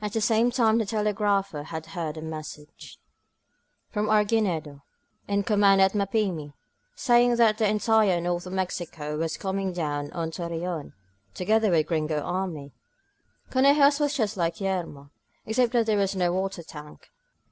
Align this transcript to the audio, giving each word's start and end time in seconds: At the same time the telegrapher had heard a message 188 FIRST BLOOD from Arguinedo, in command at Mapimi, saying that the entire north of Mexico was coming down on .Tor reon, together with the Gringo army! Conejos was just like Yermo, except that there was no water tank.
At 0.00 0.12
the 0.12 0.20
same 0.20 0.52
time 0.52 0.78
the 0.78 0.86
telegrapher 0.86 1.64
had 1.64 1.86
heard 1.98 2.16
a 2.16 2.22
message 2.22 3.00
188 3.92 3.92
FIRST 3.92 3.92
BLOOD 3.92 3.92
from 3.92 4.78
Arguinedo, 4.78 4.82
in 5.26 5.42
command 5.42 5.80
at 5.80 5.96
Mapimi, 5.96 6.52
saying 6.94 7.34
that 7.34 7.58
the 7.58 7.66
entire 7.68 8.20
north 8.20 8.46
of 8.46 8.52
Mexico 8.52 9.18
was 9.18 9.36
coming 9.36 9.72
down 9.72 10.12
on 10.12 10.30
.Tor 10.30 10.48
reon, 10.48 10.92
together 11.34 11.70
with 11.72 11.80
the 11.80 11.88
Gringo 11.88 12.20
army! 12.20 12.72
Conejos 13.50 13.98
was 13.98 14.14
just 14.14 14.36
like 14.36 14.58
Yermo, 14.60 15.10
except 15.44 15.72
that 15.72 15.86
there 15.86 15.98
was 15.98 16.14
no 16.14 16.32
water 16.32 16.62
tank. 16.62 17.08